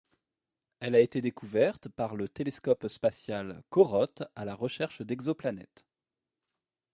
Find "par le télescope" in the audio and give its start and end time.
1.87-2.87